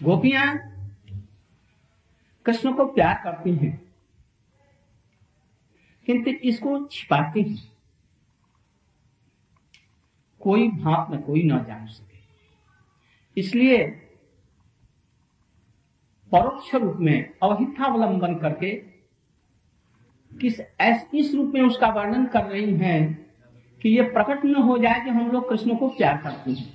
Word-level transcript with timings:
गोपियाँ 0.00 0.46
कृष्ण 2.46 2.72
को 2.72 2.84
प्यार 2.86 3.20
करती 3.24 3.54
हैं, 3.56 3.80
किंतु 6.06 6.30
इसको 6.30 6.78
छिपाती 6.86 7.42
हैं। 7.42 7.62
कोई 10.40 10.68
भाप 10.70 11.10
में 11.10 11.22
कोई 11.22 11.42
न 11.42 11.64
जान 11.64 11.86
सके। 11.86 12.18
इसलिए 13.36 13.86
परोक्ष 16.32 16.74
रूप 16.74 16.96
में 16.96 17.32
अवहितावलंबन 17.42 18.34
करके 18.34 18.74
किस 20.30 20.60
इस 21.14 21.34
रूप 21.34 21.52
में 21.54 21.60
उसका 21.62 21.88
वर्णन 21.88 22.26
कर 22.26 22.44
रही 22.44 22.74
हैं 22.76 23.00
कि 23.80 23.88
ये 23.88 24.02
प्रकट 24.02 24.44
न 24.44 24.54
हो 24.54 24.76
जाए 24.78 25.00
कि 25.04 25.10
हम 25.10 25.30
लोग 25.30 25.48
कृष्ण 25.48 25.76
को 25.76 25.88
प्यार 25.88 26.16
करते 26.16 26.50
हैं। 26.50 26.72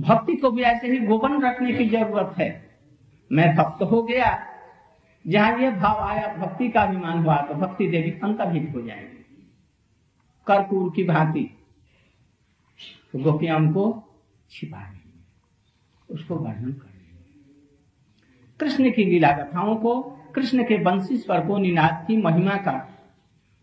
भक्ति 0.00 0.36
को 0.36 0.50
भी 0.50 0.62
ऐसे 0.62 0.88
ही 0.88 0.98
गोपन 1.06 1.40
रखने 1.42 1.72
की 1.72 1.88
ज़रूरत 1.88 2.34
है। 2.38 2.48
मैं 3.30 3.54
भक्त 3.56 3.82
हो 3.82 4.02
गया, 4.02 4.28
जहाँ 5.24 5.58
ये 5.58 5.70
भाव 5.70 5.98
आया, 6.00 6.34
भक्ति 6.36 6.68
का 6.68 6.82
अभिमान 6.82 7.18
हुआ 7.18 7.36
तो 7.42 7.54
भक्ति 7.54 7.88
देवी 7.88 8.10
अंतर्हित 8.24 8.72
हो 8.74 8.82
जाएँगे। 8.82 9.18
कर्पूर 10.46 10.92
की 10.96 11.04
भांति 11.04 11.48
तो 13.12 13.18
गोपियाँ 13.18 13.56
उनको 13.56 13.84
छिपा 14.50 14.78
रही 14.78 16.14
उसको 16.14 16.36
वर्णन 16.36 16.72
कर 16.72 16.88
कृष्ण 18.60 18.90
की 18.90 19.04
लीला 19.04 19.30
कथाओं 19.32 19.76
को, 19.76 20.00
कृष्ण 20.34 20.64
के 20.64 20.76
बंशी 20.78 21.16
स्वर 21.16 21.46
को 21.46 21.56
निनाद 21.58 22.04
की 22.08 22.16
महिमा 22.16 22.56
का 22.56 22.74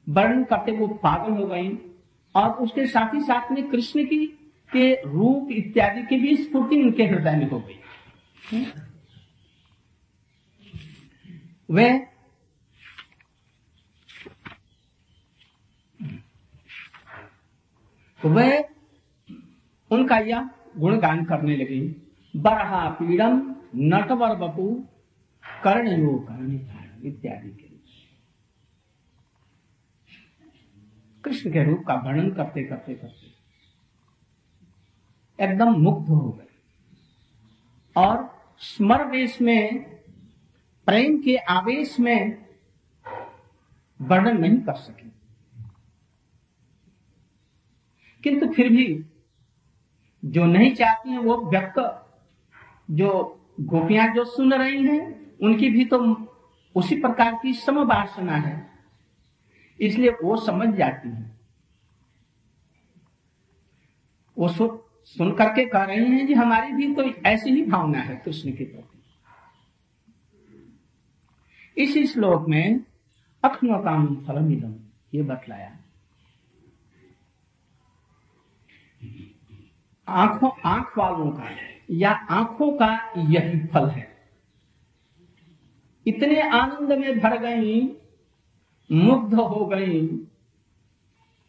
वर्णन 0.08 0.44
करते 0.44 0.72
वो 0.72 0.88
पागल 1.04 1.34
हो 1.34 1.46
गई, 1.48 1.70
और 2.36 2.50
उसके 2.64 2.86
साथ 2.88 3.14
ही 3.14 3.22
साथ 3.22 3.52
में 3.52 3.70
कृष्ण 3.70 4.04
की 4.06 4.26
के 4.72 4.94
रूप 5.04 5.52
इत्यादि 5.52 6.04
की 6.04 6.18
भी 6.20 6.36
स्फूर्ति 6.36 6.82
उनके 6.82 7.04
हृदय 7.04 7.36
में 7.36 7.50
हो 7.50 7.60
गई। 7.60 8.64
वे 11.70 11.90
वे 18.20 18.48
उनका 19.92 20.18
यह 20.18 20.50
गुणगान 20.78 21.24
करने 21.26 21.56
लगी। 21.56 21.82
बरहा 22.34 22.90
पीड़म 22.90 23.40
नटवर 23.76 24.36
बपू 24.36 24.68
कर्ण 25.64 26.00
योग 26.00 27.06
इत्यादि 27.06 27.50
के 27.50 27.66
कृष्ण 31.24 31.52
के 31.52 31.64
रूप 31.64 31.84
का 31.88 31.96
वर्णन 31.96 32.30
करते 32.32 32.64
करते 32.64 32.94
करते 32.94 33.37
एकदम 35.42 35.72
मुग्ध 35.72 36.10
हो 36.10 36.30
गए। 36.30 36.48
और 37.98 38.42
स्मरवेश 38.60 39.42
में, 39.42 39.84
प्रेम 40.86 41.22
के 41.22 41.38
आवेश 41.38 42.00
में 42.00 42.46
वर्णन 44.02 44.42
नहीं 44.42 44.58
कर 44.58 44.74
सके। 44.74 45.10
किंतु 48.24 48.54
फिर 48.54 48.70
भी 48.70 49.06
जो 50.26 50.46
नहीं 50.46 50.76
चाहती 50.76 51.10
हैं 51.10 51.20
वो 51.20 51.52
व्यक्त, 51.52 52.04
जो 52.92 53.40
गोपियाँ 53.60 54.16
जो 54.16 54.26
सुन 54.26 54.54
रही 54.54 54.84
हैं, 54.86 55.32
उनकी 55.38 55.70
भी 55.70 55.86
तो 55.86 56.16
उसी 56.76 57.02
प्रकार 57.02 57.40
की 57.44 57.54
समवासना 57.54 58.36
है। 58.36 58.72
इसलिए 59.80 60.10
वो 60.10 60.38
समझ 60.38 60.76
जाती 60.76 61.10
है। 61.10 61.40
वो 64.38 64.48
सुन 65.16 65.32
करके 65.32 65.66
कह 65.66 65.84
रहे 65.84 66.06
हैं 66.06 66.28
जी 66.28 66.34
हमारी 66.34 66.74
भी 66.74 66.96
तो 66.96 67.04
ऐसी 67.26 67.50
ही 67.50 67.66
भावना 67.66 68.00
है 68.00 68.22
कृष्ण 68.26 68.52
के 68.52 68.64
प्रति 68.64 68.98
इस 71.78 72.14
श्लोक 72.14 72.48
में 72.50 72.86
अखनो 73.44 73.78
काम 73.78 74.26
फलम 74.28 74.52
इदम 74.52 74.76
ये 75.14 75.22
बतलाया। 75.22 75.78
आँखों, 80.08 80.50
आँख 80.66 80.98
वालों 80.98 81.32
का 81.32 81.50
या 81.92 82.12
आँखों 82.12 82.72
का 82.72 83.14
यही 83.18 83.68
फल 83.68 83.90
है। 83.90 84.18
इतने 86.06 86.42
आनंद 86.42 87.00
में 87.00 87.20
भर 87.20 87.38
गई, 87.38 87.82
मुग्ध 88.92 89.34
हो 89.34 89.66
गई 89.66 90.08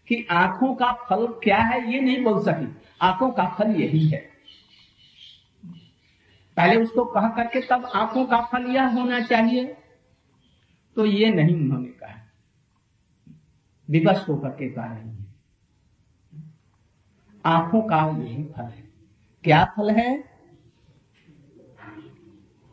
कि 0.09 0.27
आँखों 0.31 0.75
का 0.75 0.93
फल 0.93 1.27
क्या 1.27 1.59
है 1.59 1.93
ये 1.93 2.01
नहीं 2.01 2.25
बोल 2.25 2.43
सकी। 2.43 2.67
आँखों 3.03 3.31
का 3.31 3.47
फल 3.49 3.71
यही 3.71 4.09
है। 4.09 4.31
पहले 6.57 6.83
उसको 6.83 7.05
कह 7.05 7.29
करके 7.29 7.61
तब 7.61 7.85
आँखों 7.95 8.27
का 8.27 8.41
फल 8.41 8.67
यह 8.67 8.87
होना 8.87 9.21
चाहिए। 9.21 9.77
तो 10.97 11.07
ये 11.07 11.31
नहीं 11.31 11.55
उन्होंने 11.55 11.89
कहा। 11.89 12.33
विवश 13.91 14.29
होकर 14.29 14.49
के 14.49 14.71
कह 14.71 14.85
रही 14.85 15.11
है। 15.11 15.27
आँखों 17.45 17.83
का 17.83 18.19
यही 18.19 18.45
फल 18.45 18.65
है। 18.65 18.89
क्या 19.45 19.65
फल 19.65 19.91
है? 19.91 20.25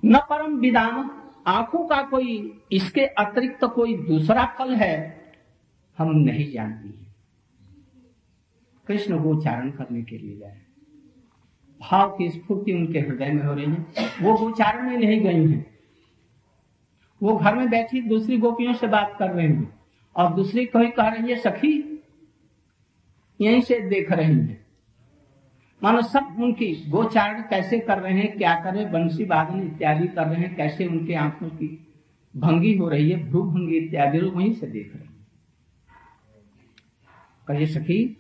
न 0.06 0.18
परम 0.18 0.56
विदान 0.58 1.22
आँखों 1.48 1.88
का 1.88 2.02
कोई, 2.02 2.62
इसके 2.72 3.06
अतिरिक्त 3.06 3.62
तो 3.62 3.68
कोई 3.68 3.98
दूसरा 3.98 4.46
फल 4.46 4.76
है, 4.76 5.22
हम 5.98 6.12
नहीं 6.12 6.52
जानती 6.52 7.05
कृष्ण 8.88 9.24
को 9.24 9.30
उच्चारण 9.30 9.72
करने 9.72 10.04
के 10.04 10.18
लिए 10.18 10.38
जाए 10.38 10.62
भाव 11.82 12.18
की 12.18 12.30
स्फूर्ति 12.30 12.74
उनके 12.74 13.00
हृदय 13.00 13.32
में 13.32 13.44
हो 13.44 13.54
रही 13.54 13.66
है। 13.66 13.86
वो 14.22 14.34
उच्चारण 14.34 14.90
में 14.90 14.98
नहीं 14.98 15.22
गई 15.22 15.52
है। 15.52 15.66
वो 17.24 17.38
घर 17.38 17.56
में 17.56 17.70
बैठी 17.70 18.02
दूसरी 18.02 18.38
गोपियों 18.38 18.74
से 18.74 18.88
बात 18.88 19.16
कर 19.20 19.32
रहे 19.32 19.48
हैं। 19.48 19.80
और 20.16 20.34
दूसरी 20.34 20.66
कोई 20.66 20.88
कह 20.88 21.08
रही 21.08 21.32
है, 21.32 21.40
सखी, 21.40 22.04
यहीं 23.42 23.62
से 23.62 23.80
देख 23.80 24.12
रही 24.12 24.40
है। 24.40 24.66
मानो 25.84 26.02
सब 26.02 26.36
उनकी 26.40 26.90
गोचारण 26.90 27.42
कैसे 27.42 27.80
कर 27.80 28.00
रहे 28.00 28.14
हैं, 28.14 28.38
क्या 28.38 28.64
कर 28.64 28.74
रहे 28.74 28.86
बंसी 28.86 29.26
बादन 29.26 29.68
इत्यादि 29.68 30.08
कर 30.08 30.28
रहे 30.28 30.42
हैं, 30.42 30.56
कैसे 30.56 30.86
उनके 30.86 31.14
आँखों 31.14 31.50
की 31.50 31.88
भंगी 32.36 32.78
हो 32.78 32.90
रही 32.90 33.12
है 33.12 33.30
भ्रू 33.30 33.44
भंगी 33.44 33.78
इत्यादि 33.78 34.20
वहीं 34.20 34.54
से 34.54 34.68
देख 34.68 34.96
रहे 34.96 35.06
हैं। 35.06 35.28
कहिए, 37.48 37.66
सखी 37.66 38.18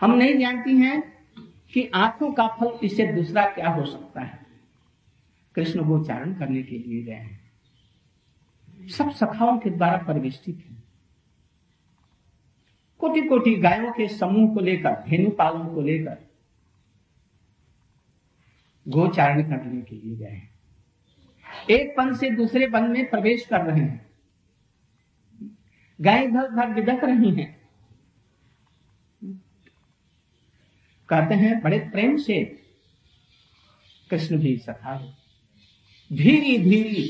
हम 0.00 0.14
नहीं 0.14 0.38
जानती 0.38 0.76
हैं 0.76 1.26
कि 1.72 1.90
आँखों 1.94 2.32
का 2.32 2.48
फल 2.48 2.78
इससे 2.82 3.06
दूसरा 3.06 3.46
क्या 3.46 3.70
हो 3.70 3.86
सकता 3.86 4.20
है। 4.20 4.46
कृष्ण 5.54 5.82
गोचारण 5.82 6.34
करने 6.34 6.62
के 6.62 6.78
लिए 6.78 7.02
गए 7.02 7.12
हैं। 7.12 7.52
सब 8.88 9.10
सखाओं 9.10 9.58
के 9.58 9.70
द्वारा 9.70 9.98
परिवेष्टित 9.98 10.64
है। 10.68 10.82
कोटि 12.98 13.20
कोटि 13.20 13.54
गायों 13.54 13.92
के 13.92 14.08
समूह 14.08 14.54
को 14.54 14.60
लेकर, 14.60 15.04
धेनु 15.08 15.30
पालों 15.30 15.74
को 15.74 15.80
लेकर 15.80 16.28
गोचारण 18.88 19.42
करने 19.42 19.82
के 19.82 19.96
लिए 19.96 20.16
गए 20.16 20.30
हैं। 20.30 20.50
एक 21.70 21.98
वन 21.98 22.14
से 22.14 22.30
दूसरे 22.30 22.66
वन 22.66 22.82
में 22.82 23.10
प्रवेश 23.10 23.46
कर 23.46 23.60
रहे 23.60 23.80
हैं। 23.80 24.06
गाय 26.00 26.24
इधर 26.24 26.42
उधर 26.42 26.66
बिदक 26.66 27.04
रही 27.04 27.30
हैं। 27.30 27.57
कहते 31.10 31.34
हैं, 31.34 31.60
बड़े 31.62 31.78
प्रेम 31.78 32.16
से 32.16 32.44
कृष्ण 34.10 34.38
भी 34.38 34.56
सखा 34.56 34.96
धीरे 36.10 36.58
धीरे 36.58 37.08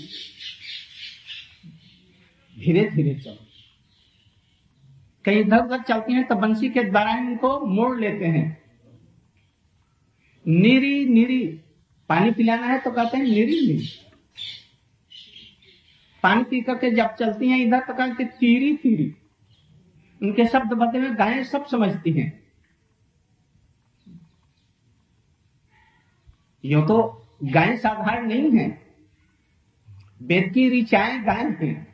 धीरे 2.56 2.88
धीरे 2.90 3.14
चलो। 3.14 3.46
कहीं 5.24 5.40
इधर 5.40 5.58
उधर 5.58 5.82
चलती 5.82 6.12
हैं 6.12 6.26
तो 6.28 6.34
बंसी 6.34 6.68
के 6.70 6.82
द्वारा 6.84 7.12
इनको 7.12 7.58
मोड़ 7.66 7.98
लेते 8.00 8.24
हैं। 8.24 8.46
नीरी 10.46 11.04
नीरी, 11.04 11.46
पानी 12.08 12.30
पिलाना 12.30 12.66
है 12.66 12.78
तो 12.78 12.90
कहते 12.90 13.16
हैं 13.16 13.24
नीरी 13.24 13.60
नीरी। 13.66 13.88
पानी 16.22 16.44
पी 16.44 16.60
करके 16.60 16.90
जब 16.90 17.14
चलती 17.14 17.48
हैं 17.48 17.58
इधर 17.58 17.80
तो 17.80 17.94
कहते 17.94 18.24
तीरी 18.24 18.76
तीरी। 18.76 19.14
उनके 20.20 20.46
शब्द 20.46 20.72
बदले 20.72 21.00
में 21.00 21.18
गायें 21.18 21.44
सब 21.44 21.66
समझती 21.66 22.12
हैं। 22.12 22.47
यो 26.64 26.80
तो 26.82 27.26
गायें 27.44 27.76
साधारण 27.76 28.26
नहीं 28.26 28.50
है। 28.50 28.66
वेद 30.22 30.52
की 30.52 30.68
ऋचाएँ 30.80 31.22
गाय 31.24 31.44
हैं। 31.62 31.86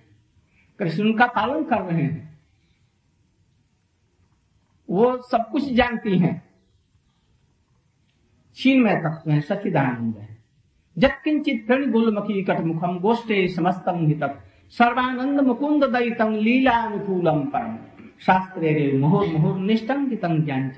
कृष्ण 0.79 1.13
का 1.13 1.27
पालन 1.27 1.65
कर 1.65 1.81
रहे 1.83 2.03
हैं। 2.03 2.39
वो 4.91 5.17
सब 5.23 5.51
कुछ 5.53 5.73
जानती 5.73 6.19
हैं। 6.19 6.43
छीन 8.57 8.81
में 8.81 8.97
तत्व 8.99 9.31
है 9.31 9.41
सचिदानंद 9.41 10.17
है। 10.17 10.37
जत्किंचित 10.99 11.67
प्रण 11.67 11.91
गुलमखी 11.91 12.43
कट 12.43 12.61
मुखम 12.61 12.99
गोष्ठे 12.99 13.49
समस्तम 13.49 14.07
हित 14.07 14.25
सर्वानंद 14.71 15.41
मुकुंद 15.41 15.85
दैतम 15.85 16.33
लीला 16.33 16.77
अनुकूलम 16.79 17.41
परम। 17.47 17.79
शास्त्रे 18.21 18.93
मुहुर 18.99 19.27
मुहुर 19.27 19.59
निष्ठम 19.59 20.09
कितम 20.11 20.43
ज्ञान 20.43 20.69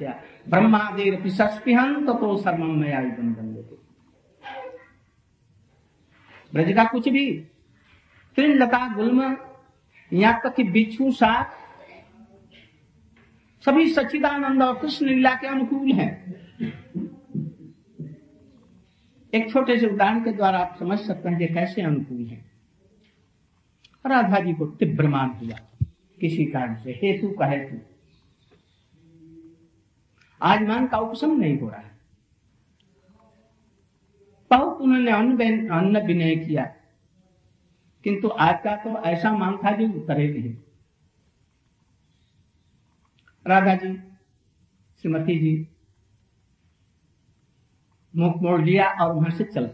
ब्रह्मादेर 0.48 1.20
पिसस्पिहन 1.20 2.06
तो 2.06 2.36
सर्वम 2.36 2.80
मया 2.80 3.00
ब्रज 6.52 6.72
का 6.72 6.84
कुछ 6.84 7.08
भी। 7.08 7.28
लता 8.38 8.86
गुलम, 8.94 9.36
यहाँ 10.10 10.40
तक 10.44 10.54
कि 10.54 10.64
बिच्छू 10.64 11.10
साथ, 11.12 11.44
सभी 13.64 13.88
सच्चिदानंद 13.90 14.62
और 14.62 14.78
कृष्ण 14.78 15.06
लीला 15.06 15.34
के 15.34 15.46
अनुकूल 15.46 15.92
हैं। 15.92 16.10
एक 19.32 19.50
छोटे 19.52 19.78
से 19.78 19.86
उदाहरण 19.86 20.24
के 20.24 20.32
द्वारा 20.32 20.58
आप 20.58 20.76
समझ 20.78 20.98
सकते 20.98 21.28
हैं 21.28 21.38
कि 21.38 21.46
कैसे 21.54 21.82
अनुकूल 21.82 22.24
है। 22.26 22.44
राधा 24.04 24.40
जी 24.40 24.52
को 24.54 24.66
तीव्रमान 24.66 25.30
हुआ 25.30 25.58
किसी 26.20 26.44
कारण 26.44 26.74
से 26.76 26.92
हेतु 27.02 27.28
का 27.30 27.46
हेतु 27.46 27.78
आज 30.40 30.62
मान 30.62 30.86
का 30.86 30.98
उपशम 30.98 31.36
नहीं 31.36 31.58
हो 31.58 31.68
रहा 31.68 31.80
है। 31.80 31.95
बहुत 34.50 34.80
उन्होंने 34.80 35.10
अन्न 35.10 35.68
अन्न 35.68 36.06
विनय 36.06 36.36
किया। 36.36 36.64
किंतु 38.04 38.28
आज 38.28 38.58
का 38.64 38.76
तो 38.76 39.02
ऐसा 39.02 39.32
मान 39.32 39.56
था 39.56 39.76
जो 39.76 40.02
उतरे 40.02 40.28
नहीं। 40.28 40.56
राधा 43.46 43.74
जी, 43.74 43.96
श्रीमती 45.02 45.38
जी, 45.38 45.68
मुख 48.16 48.36
मोड़ 48.36 48.60
लिया 48.62 48.90
और 48.90 49.14
वहाँ 49.14 49.30
से 49.30 49.44
चल 49.44 49.70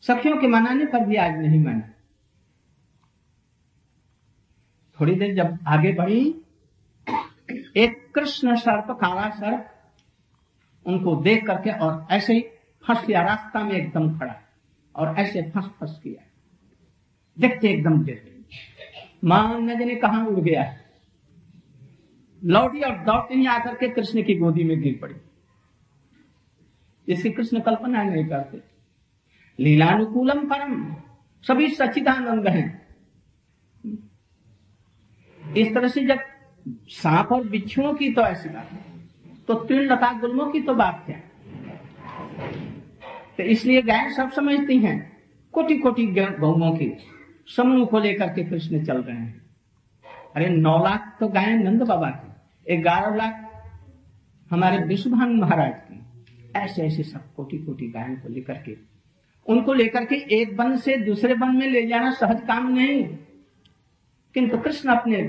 सखियों 0.00 0.40
के 0.40 0.46
मनाने 0.46 0.86
पर 0.86 1.04
भी 1.04 1.16
आज 1.16 1.38
नहीं 1.38 1.64
माना। 1.64 1.90
थोड़ी 5.00 5.14
देर 5.14 5.34
जब 5.34 5.58
आगे 5.66 5.92
बढ़ी, 5.92 6.42
एक 7.76 8.12
कृष्ण 8.14 8.56
सर्प 8.56 8.90
काला 8.90 9.30
सर्प 9.30 9.73
उनको 10.86 11.16
देख 11.16 11.46
करके 11.46 11.70
और 11.70 12.06
ऐसे 12.10 12.34
ही 12.34 12.40
फंस 12.86 13.08
लिया 13.08 13.22
रास्ता 13.22 13.64
में 13.64 13.72
एकदम 13.72 14.18
खड़ा 14.18 14.34
और 14.96 15.16
ऐसे 15.18 15.42
फंस 15.42 15.64
फंस 15.64 16.00
किया। 16.02 16.24
देखते 17.38 17.68
एकदम 17.68 18.04
गई 18.04 18.44
माँ 19.24 19.60
न 19.60 19.78
जाने 19.78 19.94
कहा 19.94 20.26
उड़ 20.26 20.40
गया 20.40 20.76
लौटी 22.44 22.80
और 22.80 22.98
दौड़ते 22.98 23.46
आकर 23.46 23.74
के 23.74 23.88
कृष्ण 23.88 24.22
की 24.22 24.34
गोदी 24.34 24.64
में 24.64 24.80
गिर 24.80 24.98
पड़ी। 25.02 25.14
जिसकी 27.08 27.30
कृष्ण 27.30 27.60
कल्पना 27.60 28.02
नहीं 28.02 28.24
करते। 28.24 28.62
लीलानुकूलम 29.58 30.48
परम, 30.48 30.96
सभी 31.42 31.68
सचिदानंद 31.68 32.48
हैं। 32.48 32.84
इस 35.56 35.74
तरह 35.74 35.88
से 35.88 36.04
जब 36.04 36.18
सांप 36.88 37.32
और 37.32 37.48
बिच्छुओं 37.48 37.94
की 37.94 38.12
तो 38.12 38.22
ऐसी 38.22 38.48
बात 38.48 38.72
है। 38.72 38.83
तो 39.48 39.54
तीन 39.54 39.80
लता 39.82 40.12
गुलमों 40.12 40.50
की 40.50 40.60
तो 40.60 40.74
बात 40.74 41.02
क्या 41.06 41.18
तो 43.36 43.42
इसलिए 43.42 43.82
गाय 43.82 44.10
सब 44.10 44.30
समझती 44.30 44.78
हैं 44.78 44.96
कोटि 45.54 45.76
कोटि 45.78 46.06
गौमों 46.06 46.70
की। 46.76 46.90
समूह 47.46 47.84
को 47.86 47.98
लेकर 47.98 48.28
के 48.28 48.44
कृष्ण 48.44 48.84
चल 48.84 49.02
रहे 49.02 49.16
हैं। 49.16 49.42
अरे 50.36 50.48
नौ 50.48 50.76
लाख 50.84 51.16
तो 51.20 51.28
गाय 51.28 51.54
नंद 51.54 51.82
बाबा 51.82 52.10
की 52.10 52.76
ग्यारह 52.76 53.16
लाख 53.16 53.40
हमारे 54.50 54.78
विश्वभान 54.84 55.34
महाराज 55.36 55.72
की। 55.74 56.00
ऐसे 56.56 56.82
ऐसे 56.82 57.02
सब 57.02 57.34
कोटि 57.34 57.58
कोटि 57.58 57.86
गायों 57.86 58.16
को 58.16 58.28
लेकर 58.28 58.54
के। 58.58 58.76
उनको 59.46 59.72
लेकर 59.72 60.04
के 60.04 60.16
एक 60.36 60.54
वन 60.60 60.76
से 60.76 60.96
दूसरे 60.96 61.34
वन 61.34 61.56
में 61.56 61.66
ले 61.66 61.86
जाना 61.86 62.10
सहज 62.10 62.40
काम 62.46 62.68
नहीं। 62.68 63.04
किंतु 64.34 64.58
कृष्ण 64.58 64.88
अपने 64.88 65.22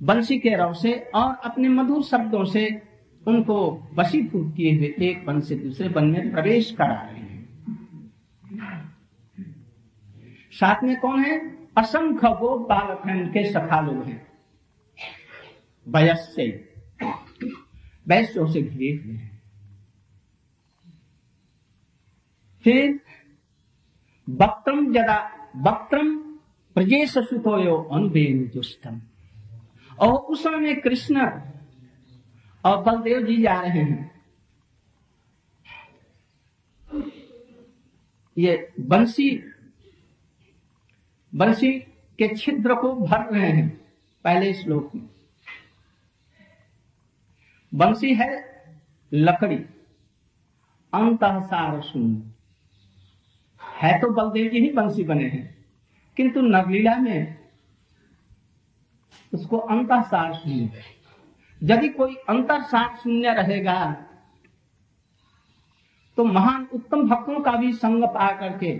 बंशी 0.00 0.38
के 0.38 0.54
रव 0.56 0.72
से 0.72 0.92
और 1.14 1.34
अपने 1.44 1.68
मधुर 1.68 2.02
शब्दों 2.02 2.44
से 2.44 2.68
उनको 3.28 3.88
वशीभूत 3.94 4.54
किए 4.56 4.76
हुए 4.76 4.94
एक 5.10 5.28
वन 5.28 5.40
से 5.40 5.54
दूसरे 5.54 5.88
वन 5.88 6.04
में 6.04 6.30
प्रवेश 6.30 6.72
करा 6.72 7.02
रहे 7.02 7.20
हैं। 7.20 7.38
साथ 10.52 10.82
में 10.82 11.00
कौन 11.00 11.24
है? 11.24 11.66
असंख्य 11.78 12.28
वो 12.28 12.58
हैं 13.06 13.22
उनके 13.22 13.52
सखा 13.52 13.80
लोग 13.80 14.04
हैं। 14.04 14.26
वयस 15.88 16.32
से 16.36 16.74
वैश्यों 18.08 18.46
से 18.52 18.62
घिरे 18.62 19.04
हुए 19.04 19.14
हैं। 19.14 19.42
फिर 22.64 23.00
वक्त्रम 24.30 24.92
जदा 24.92 25.18
वक्तम 25.56 26.18
प्रजेश 26.74 27.18
सुतो 27.18 27.82
अनुबेन 27.82 28.48
जुष्टम 28.48 29.00
और 30.00 30.12
उस 30.12 30.42
समय 30.42 30.74
कृष्ण 30.74 31.40
और 32.64 32.82
बलदेव 32.84 33.26
जी 33.26 33.42
जा 33.42 33.60
रहे 33.60 33.82
हैं। 33.82 34.10
ये 38.36 38.72
बंसी 38.80 39.30
बंसी 41.32 41.72
के 42.18 42.28
छिद्र 42.36 42.74
को 42.74 42.92
भर 42.96 43.24
रहे 43.26 43.50
हैं 43.50 43.68
पहले 44.24 44.52
श्लोक 44.54 44.94
में। 44.94 45.08
बंसी 47.72 48.14
है 48.14 48.30
लकड़ी 49.12 49.56
अंत 50.92 51.24
सार 51.44 51.80
शून्य। 51.82 52.32
है 53.80 53.98
तो 54.00 54.10
बलदेव 54.10 54.50
जी 54.50 54.60
ही 54.60 54.70
बंसी 54.72 55.04
बने 55.04 55.28
हैं, 55.28 55.66
किंतु 56.16 56.40
नवलीला 56.40 56.96
में 56.96 57.36
उसको 59.32 59.58
अंत 59.58 59.92
सार 60.04 60.34
शून्य 60.34 60.82
यदि 61.62 61.88
कोई 61.88 62.14
अंतर 62.28 62.62
सार 62.62 62.94
शून्य 62.96 63.32
रहेगा 63.34 63.80
तो 66.18 66.24
महान 66.24 66.66
उत्तम 66.74 67.08
भक्तों 67.08 67.40
का 67.40 67.52
भी 67.52 67.72
संग 67.74 68.04
पा 68.04 68.30
करके 68.38 68.72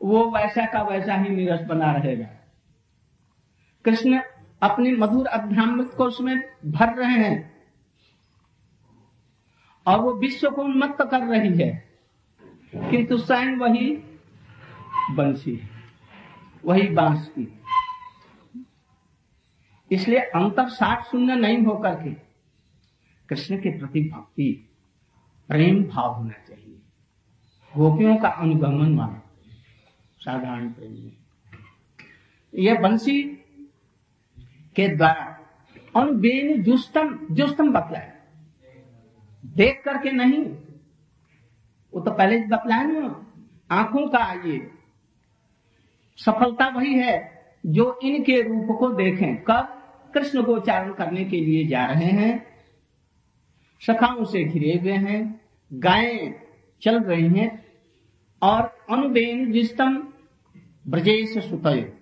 वो 0.00 0.24
वैसा 0.30 0.64
का 0.66 0.82
वैसा 0.82 1.14
ही 1.14 1.28
निरस 1.28 1.60
बना 1.66 1.92
रहेगा। 1.92 2.26
कृष्ण 3.84 4.20
अपने 4.62 4.92
मधुर 4.92 5.26
अभ्रामृत 5.28 5.92
को 5.96 6.04
उसमें 6.04 6.36
भर 6.66 6.94
रहे 6.94 7.18
हैं 7.18 7.54
और 9.86 10.00
वो 10.00 10.12
विश्व 10.14 10.50
को 10.50 10.62
उन्मत्त 10.62 11.02
कर 11.02 11.22
रही 11.22 11.56
है, 11.58 11.70
किंतु 12.90 13.18
स्वयं 13.18 13.56
वही 13.56 13.90
बंसी 15.10 15.60
वही 16.64 16.88
बाँस 16.90 17.26
की। 17.28 17.44
इसलिए 19.92 20.18
अंतर 20.18 20.68
साठ 20.68 21.06
शून्य 21.06 21.34
नहीं 21.34 21.62
होकर 21.62 21.94
के 21.94 22.10
कृष्ण 23.28 23.56
के 23.56 23.78
प्रति 23.78 24.10
भक्ति 24.14 24.68
प्रेम 25.48 25.84
भाव 25.84 26.14
होना 26.14 26.34
चाहिए। 26.48 26.78
गोपियों 27.76 28.16
का 28.16 28.28
अनुगमन 28.28 28.94
माना 28.94 29.22
साधारण 30.18 30.72
प्रेम 30.72 30.92
में। 30.92 31.12
यह 32.54 32.80
बंसी 32.80 33.22
के 34.76 34.88
द्वारा 34.88 35.38
अनुबेन 35.96 36.62
जुस्तम 36.62 37.26
जुस्तम 37.30 37.72
बतलाया। 37.72 38.12
देख 39.46 39.82
करके 39.84 40.10
नहीं, 40.10 40.44
वो 41.92 42.00
तो 42.00 42.10
पहले 42.10 42.40
बतलाया 42.40 42.82
ना। 42.82 43.26
आँखों 43.70 44.08
का 44.08 44.32
ये 44.32 44.70
सफलता 46.16 46.68
वही 46.68 46.94
है 46.94 47.44
जो 47.66 47.98
इनके 48.02 48.42
रूप 48.42 48.76
को 48.78 48.92
देखें। 48.92 49.36
कब? 49.42 49.75
कृष्ण 50.16 50.42
को 50.42 50.54
उच्चारण 50.56 50.92
करने 50.94 51.24
के 51.24 51.40
लिए 51.40 51.66
जा 51.66 51.84
रहे 51.86 52.10
हैं। 52.12 52.34
सखाओं 53.82 54.24
से 54.24 54.44
घिरे 54.44 54.78
हुए 54.78 54.92
हैं, 54.92 55.40
गायें 55.70 56.34
चल 56.82 57.00
रही 57.00 57.28
हैं, 57.28 57.50
और 58.42 58.62
अनुबेन 58.90 59.50
जिस्तम 59.52 59.96
ब्रजेश 60.86 61.38
सुतय। 61.40 61.92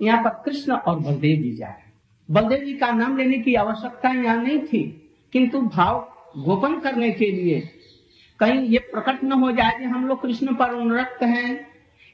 यहाँ 0.00 0.22
पर 0.24 0.42
कृष्ण 0.44 0.72
और 0.72 0.98
बलदेव 0.98 1.42
जी 1.42 1.52
जा 1.52 1.66
रहे 1.66 1.76
हैं। 1.76 1.92
बलदेव 2.28 2.64
जी 2.64 2.74
का 2.74 2.90
नाम 2.92 3.16
लेने 3.16 3.38
की 3.38 3.54
आवश्यकता 3.54 4.08
यहाँ 4.08 4.42
नहीं 4.42 4.58
थी, 4.62 4.82
किंतु 5.32 5.60
भाव 5.60 6.00
गोपन 6.36 6.78
करने 6.80 7.10
के 7.10 7.30
लिए 7.30 7.60
कहीं 8.40 8.60
ये 8.62 8.78
प्रकट 8.92 9.24
न 9.24 9.32
हो 9.32 9.50
जाए 9.52 9.78
कि 9.78 9.84
हम 9.84 10.06
लोग 10.08 10.20
कृष्ण 10.22 10.54
पर 10.54 10.74
अनुरक्त 10.74 11.22
हैं, 11.22 11.66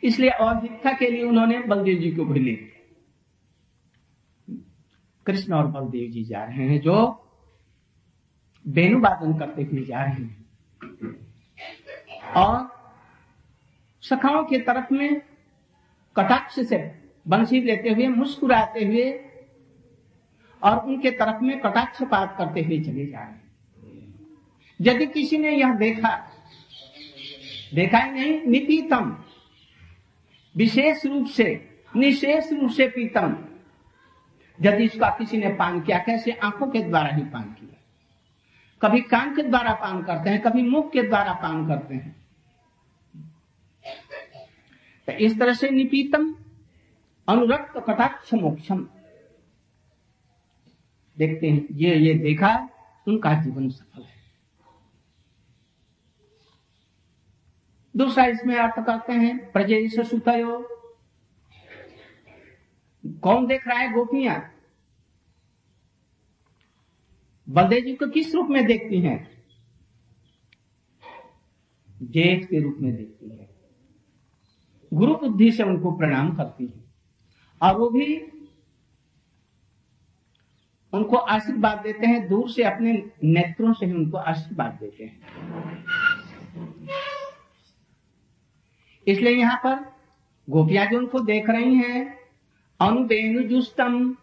इसलिए 0.03 0.31
अधिकता 0.31 0.93
के 0.93 1.11
लिए 1.11 1.23
उन्होंने 1.23 1.59
बलदेव 1.59 1.99
जी 1.99 2.11
को 2.11 2.25
भी 2.25 2.41
लिया। 2.41 2.71
कृष्ण 5.26 5.54
और 5.54 5.66
बलदेव 5.66 6.11
जी 6.11 6.25
जा 6.25 6.45
रहे 6.45 6.69
हैं, 6.69 6.81
जो 6.81 7.21
वेणु 8.66 9.00
वादन 9.00 9.38
करते 9.38 9.62
हुए 9.62 9.85
जा 9.85 10.02
रहे 10.02 10.12
हैं। 10.12 10.47
और 12.37 12.75
सखाओं 14.02 14.45
के 14.45 14.59
तरफ़ 14.59 14.95
में 14.95 15.21
कटाक्ष 16.16 16.61
से 16.69 17.02
बंसी 17.28 17.61
लेते 17.61 17.88
हुए, 17.88 18.09
मुस्कुराते 18.09 18.85
हुए 18.85 19.25
और 20.62 20.78
उनके 20.78 21.11
तरफ़ 21.11 21.43
में 21.43 21.61
कटाक्ष 21.61 22.02
पात 22.02 22.35
करते 22.38 22.62
हुए 22.62 22.81
चले 22.81 23.07
जा 23.07 23.19
रहे 23.19 23.28
हैं। 23.28 23.45
यदि 24.81 25.07
किसी 25.07 25.38
ने 25.38 25.50
यह 25.50 25.75
देखा 25.75 26.31
देखा 27.75 27.99
ही 27.99 28.11
नहीं, 28.11 28.43
निपीतम, 28.43 29.19
विशेष 30.57 31.07
रूप 31.07 31.26
से, 31.26 31.69
निशेष 31.97 32.52
रूप 32.52 32.71
से 32.71 32.88
पीतम। 32.88 33.37
यदि 34.61 34.84
इसका 34.84 35.11
किसी 35.11 35.38
ने 35.38 35.49
पान 35.49 35.80
किया, 35.80 35.99
कैसे 35.99 36.32
आँखों 36.32 36.66
के 36.66 36.82
द्वारा 36.82 37.08
ही 37.08 37.23
पान 37.23 37.42
किया? 37.42 37.70
कभी 38.82 39.00
कान 39.00 39.37
के 39.37 39.42
द्वारा 39.42 39.73
पान 39.73 40.02
करते 40.02 40.30
हैं, 40.30 40.40
कभी 40.42 40.62
मुख 40.62 40.92
के 40.92 41.02
द्वारा 41.02 41.32
पान 41.32 41.68
करते 41.68 41.94
हैं। 41.94 42.16
तो 45.06 45.12
इस 45.12 45.38
तरह 45.38 45.54
से 45.54 45.70
निपीतम, 45.70 46.34
अनुरक्त 47.28 47.84
कटाक्ष 47.88 48.34
मोक्षम 48.34 48.88
देखते 51.18 51.50
हैं, 51.50 51.66
ये 51.73 51.96
ये 51.96 52.14
देखा, 52.14 52.68
उनका 53.08 53.34
जीवन 53.34 53.68
सफल 53.68 54.02
है। 54.02 54.14
दूसरा 57.96 58.25
इसमें 58.25 58.56
अर्थ 58.56 58.87
करते 58.87 59.12
हैं, 59.12 59.52
प्रजेश 59.52 60.00
सुतयो। 60.00 60.70
कौन 63.06 63.46
देख 63.46 63.68
रहा 63.68 63.78
है 63.78 63.92
गोपियाँ? 63.92 64.54
बलदेव 67.49 67.84
जी 67.84 67.94
को 67.94 68.11
किस 68.11 68.34
रूप 68.34 68.46
में 68.50 68.66
देखती 68.66 69.00
हैं? 69.00 69.44
जेठ 72.02 72.44
के 72.44 72.61
रूप 72.61 72.76
में 72.80 72.96
देखती 72.96 73.28
है। 73.28 73.50
गुरु 74.94 75.14
बुद्धि 75.14 75.52
से 75.52 75.62
उनको 75.62 75.92
प्रणाम 75.92 76.37
करती 76.37 76.66
है। 76.66 76.84
और 77.62 77.76
वो 77.76 77.90
भी 77.90 78.20
उनको 80.92 81.16
आशीर्वाद 81.16 81.78
देते 81.78 82.06
हैं, 82.06 82.28
दूर 82.28 82.50
से 82.50 82.62
अपने 82.62 83.11
नेत्रों 83.25 83.73
से 83.73 83.87
ही 83.87 83.92
उनको 83.92 84.18
आशीर्वाद 84.18 84.78
देते 84.82 85.04
हैं। 85.04 85.20
इसलिए 89.06 89.32
यहाँ 89.32 89.56
पर 89.56 89.96
गोपियाँ 90.50 90.87
जो 90.87 90.99
उनको 90.99 91.20
देख 91.20 91.50
रही 91.50 91.75
हैं 91.75 92.24
अनुबेनु 92.85 93.43
जुस्तम 93.43 94.17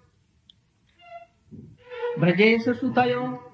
ब्रजेश 2.20 2.70
सुतयो। 2.70 3.52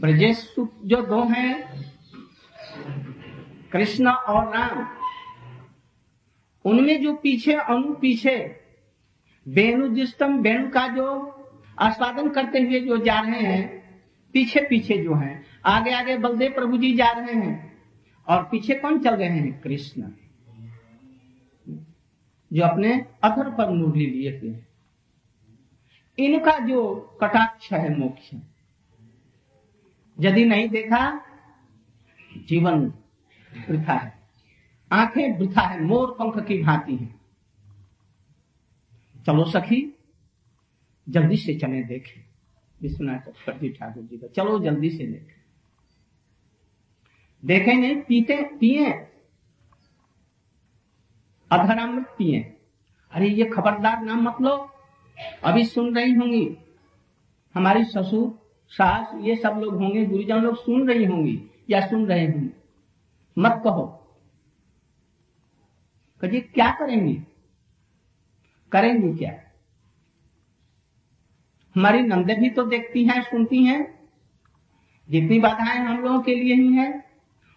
ब्रजेश 0.00 0.54
जो 0.58 1.02
दो 1.02 1.22
हैं 1.24 1.52
कृष्ण 3.72 4.08
और 4.08 4.56
राम। 4.56 4.86
उनमें 6.64 7.02
जो 7.02 7.14
पीछे, 7.14 7.54
अनु 7.54 7.94
पीछे 7.94 8.60
बेनु 9.48 9.88
जिस्तम 9.88 10.38
बेनु 10.38 10.68
का 10.70 10.88
जो 10.88 11.08
आस्वादन 11.78 12.28
करते 12.28 12.58
हुए 12.58 12.80
जो 12.80 12.96
जा 12.96 13.20
रहे 13.20 13.40
हैं, 13.40 13.62
पीछे 14.32 14.60
पीछे 14.60 14.98
जो 14.98 15.14
हैं, 15.14 15.46
आगे 15.66 15.92
आगे 15.92 16.16
बलदेव 16.16 16.52
प्रभु 16.52 16.76
जी 16.76 16.92
जा 16.94 17.10
रहे 17.10 17.34
हैं, 17.34 17.82
और 18.28 18.42
पीछे 18.42 18.74
कौन 18.74 18.98
चल 18.98 19.14
रहे 19.14 19.28
हैं? 19.28 19.60
कृष्ण। 19.60 20.12
जो 22.54 22.62
अपने 22.62 23.06
अधर 23.24 23.50
पर 23.50 23.70
मुरली 23.70 24.06
लिए 24.06 24.38
हुए 24.38 24.50
हैं 24.50 24.68
इनका 26.18 26.58
जो 26.58 26.94
कटाक्ष 27.20 27.72
है 27.72 27.98
मोक्ष। 27.98 28.34
यदि 30.20 30.44
नहीं 30.44 30.68
देखा, 30.68 31.26
जीवन 32.36 32.92
वृथा 33.70 33.92
है। 33.92 34.18
आँखें 34.92 35.38
वृथा 35.38 35.60
है, 35.60 35.82
मोर 35.82 36.10
पंख 36.10 36.46
की 36.46 36.62
भांति 36.62 36.96
है। 36.96 37.14
चलो 39.26 39.44
सखी, 39.44 39.98
जल्दी 41.08 41.36
से 41.36 41.58
चले 41.58 41.82
देखें। 41.82 42.24
विश्वनाथ 42.82 43.18
चक्रवर्ती 43.18 43.68
ठाकुर 43.68 44.02
जी 44.02 44.16
का। 44.16 44.26
चलो 44.26 44.58
जल्दी 44.58 44.90
से 44.90 45.06
देखें। 45.06 45.44
देखेंगे, 47.44 47.94
पीते, 47.94 48.42
पिए। 48.42 49.13
अधरामृत 51.60 52.14
पिए 52.18 52.50
अरे, 53.12 53.28
ये 53.28 53.44
खबरदार 53.44 54.02
नाम 54.02 54.22
मत 54.22 54.36
लो। 54.40 54.70
अभी 55.44 55.64
सुन 55.64 55.94
रही 55.94 56.12
होंगी। 56.12 56.56
हमारी 57.54 57.84
ससुर, 57.84 58.56
सास, 58.68 59.10
ये 59.20 59.36
सब 59.36 59.48
लोग 59.48 59.74
होंगे, 59.74 60.06
गुरुजन 60.06 60.36
लोग 60.36 60.56
सुन 60.56 60.88
रही 60.88 61.04
होंगी 61.04 61.50
या 61.70 61.86
सुन 61.86 62.06
रहे 62.06 62.26
होंगे। 62.26 62.50
मत 63.38 63.60
कहो। 63.64 63.86
कहिए, 66.20 66.40
क्या 66.40 66.70
करेंगे? 66.70 67.22
करेंगे 68.72 69.18
क्या? 69.18 69.32
हमारी 71.76 72.00
नंदे 72.00 72.34
भी 72.34 72.50
तो 72.50 72.64
देखती 72.64 73.04
हैं, 73.04 73.22
सुनती 73.22 73.64
हैं। 73.64 74.08
जितनी 75.10 75.38
बाधाएँ 75.38 75.78
हम 75.78 75.98
लोगों 75.98 76.20
के 76.20 76.34
लिए 76.34 76.54
ही 76.54 76.72
है, 76.72 77.04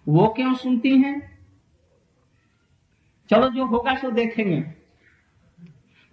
वो 0.07 0.27
क्यों 0.27 0.53
सुनती 0.53 0.97
हैं? 0.97 1.36
चलो 3.29 3.49
जो 3.49 3.65
होगा 3.65 3.95
सो 3.95 4.11
देखेंगे। 4.11 4.61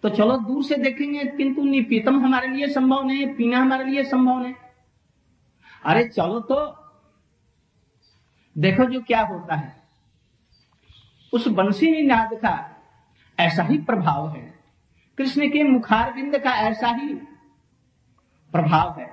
तो 0.03 0.09
चलो 0.09 0.37
दूर 0.37 0.65
से 0.65 0.77
देखेंगे, 0.77 1.25
किंतु 1.25 1.65
निपीतम 1.65 2.25
हमारे 2.25 2.49
लिए 2.49 2.69
संभव 2.69 3.05
नहीं 3.05 3.21
है, 3.21 3.35
पीना 3.35 3.59
हमारे 3.59 3.85
लिए 3.85 4.05
संभव 4.05 4.39
नहीं। 4.39 4.55
अरे 5.85 6.09
चलो 6.09 6.41
तो 6.41 6.57
देखो 8.59 8.85
जो 8.85 9.01
क्या 9.01 9.21
होता 9.21 9.55
है। 9.55 9.83
उस 11.33 11.49
बंसी 11.49 12.03
नाद 12.03 12.35
का 12.35 12.55
ऐसा 13.39 13.63
ही 13.63 13.79
प्रभाव 13.79 14.29
है। 14.29 14.55
कृष्ण 15.19 15.49
के 15.49 15.63
मुखार 15.63 16.13
बिंद 16.13 16.39
का 16.39 16.51
ऐसा 16.51 16.89
ही 16.89 17.15
प्रभाव 18.53 19.01
है। 19.01 19.07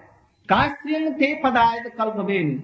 कास्त्रियन 0.50 1.14
थे 1.14 1.34
पदायत 1.36 1.96
कल्प 1.98 2.16
बेन 2.16 2.64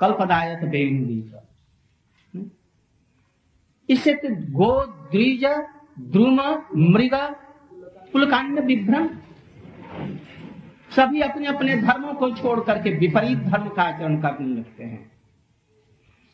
कल्पदायत 0.00 0.64
बेन 0.64 1.04
इससे 3.88 4.14
तो 4.14 4.28
गो 4.52 4.72
द्विज 5.12 5.44
द्रुम 5.98 6.40
मृग 6.92 7.14
पुलकांड 8.12 8.58
विभ्रम 8.58 9.08
सभी 10.96 11.20
अपने 11.20 11.46
अपने 11.46 11.76
धर्मों 11.76 12.14
को 12.14 12.30
छोड़ 12.30 12.60
करके 12.60 12.90
विपरीत 12.90 13.38
धर्म 13.38 13.68
का 13.68 13.82
आचरण 13.82 14.20
करने 14.20 14.54
लगते 14.54 14.84
हैं। 14.84 15.10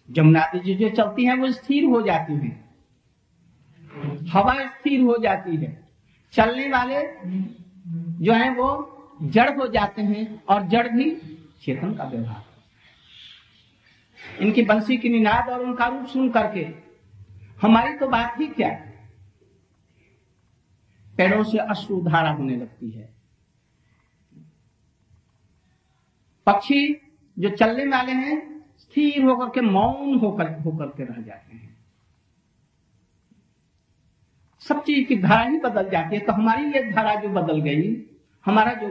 जमुना 0.08 0.42
जी 0.54 0.74
जो 0.74 0.88
चलती 0.88 1.24
हैं, 1.24 1.34
वो 1.34 1.50
स्थिर 1.50 1.84
हो 1.84 2.00
जाती 2.02 2.32
हैं। 2.32 2.68
हवा 4.32 4.54
स्थिर 4.66 5.00
हो 5.00 5.16
जाती 5.18 5.56
है। 5.56 5.88
चलने 6.32 6.68
वाले 6.68 7.02
जो 8.24 8.32
हैं, 8.32 8.50
वो 8.56 8.68
जड़ 9.22 9.50
हो 9.58 9.66
जाते 9.66 10.02
हैं 10.02 10.42
और 10.44 10.62
जड़ 10.68 10.88
भी 10.88 11.10
चेतन 11.62 11.94
का 11.94 12.04
व्यवहार। 12.04 12.44
इनकी 14.42 14.62
बंसी 14.62 14.96
की 14.96 15.08
निनाद 15.08 15.48
और 15.48 15.60
उनका 15.60 15.86
रूप 15.86 16.06
सुन 16.06 16.30
करके 16.30 16.64
हमारी 17.62 17.96
तो 17.96 18.08
बात 18.08 18.34
ही 18.40 18.46
क्या 18.46 18.68
है? 18.68 19.10
पैरों 21.16 21.44
से 21.44 21.58
अश्रु 21.58 22.00
धारा 22.00 22.30
होने 22.30 22.56
लगती 22.56 22.90
है। 22.90 23.14
पक्षी 26.46 26.94
जो 27.38 27.48
चलने 27.50 27.84
वाले 27.86 28.12
हैं, 28.12 28.64
स्थिर 28.78 29.24
होकर 29.24 29.48
के, 29.48 29.60
मौन 29.60 30.18
होकर 30.18 30.60
होकर 30.60 30.86
के 30.86 31.04
रह 31.04 31.22
जाते 31.22 31.56
हैं। 31.56 31.76
सब 34.60 34.82
चीज़ 34.82 35.08
की 35.08 35.16
धारा 35.16 35.42
ही 35.42 35.58
बदल 35.58 35.90
जाती 35.90 36.16
है 36.16 36.22
तो 36.26 36.32
हमारी 36.32 36.64
ये 36.64 36.92
धारा 36.92 37.14
जो 37.14 37.28
बदल 37.28 37.60
गई, 37.60 38.06
हमारा 38.44 38.74
जो 38.74 38.88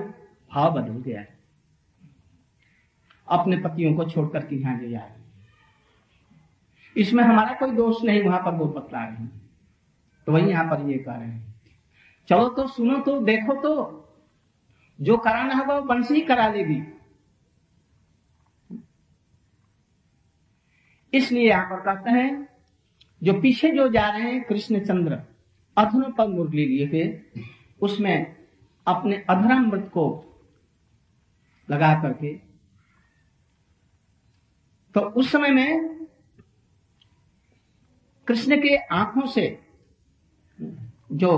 भाव 0.51 0.81
बदल 0.81 0.93
गया 0.93 1.19
है। 1.19 1.37
अपने 3.27 3.57
पतियों 3.57 3.93
को 3.95 4.05
छोड़कर 4.05 4.45
के 4.45 4.55
यहाँ 4.55 4.77
जो 4.79 4.87
रही 4.87 5.26
इसमें 6.95 7.23
हमारा 7.23 7.53
कोई 7.55 7.71
दोष 7.71 8.03
नहीं, 8.03 8.23
वहाँ 8.23 8.39
पर 8.41 8.55
वो 8.55 8.65
बतला 8.67 9.03
रहे 9.05 9.15
हैं। 9.15 9.41
तो 10.27 10.31
वही 10.31 10.49
यहाँ 10.49 10.65
पर 10.65 10.89
ये 10.89 10.97
कह 10.97 11.13
रहे 11.13 11.27
हैं। 11.27 11.55
चलो 12.29 12.47
तो 12.49 12.67
सुनो 12.67 12.97
तो 13.01 13.19
देखो 13.21 13.53
तो 13.61 13.73
जो 14.99 15.17
कराना 15.17 15.55
होगा 15.55 15.75
वो 15.75 15.81
बंसी 15.85 16.21
करा 16.21 16.47
लेगी 16.49 16.81
इसलिए 21.13 21.47
यहाँ 21.49 21.65
पर 21.67 21.79
कहते 21.81 22.09
हैं, 22.09 22.47
जो 23.21 23.33
पीछे 23.41 23.71
जो 23.71 23.87
जा 23.89 24.07
रहे 24.09 24.31
हैं 24.31 24.43
कृष्णचंद्र, 24.43 25.21
अधुन 25.77 26.11
पर 26.11 26.27
मुरली 26.27 26.65
लिए 26.65 26.85
हुए 26.87 27.47
उसमें 27.81 28.35
अपने 28.87 29.15
अधरामृत 29.29 29.89
को 29.93 30.05
लगा 31.69 31.93
करके 32.01 32.33
तो 34.95 35.01
उस 35.01 35.31
समय 35.31 35.49
में 35.49 35.96
कृष्ण 38.27 38.57
के 38.57 38.75
आँखों 38.75 39.25
से 39.27 39.59
जो 41.11 41.31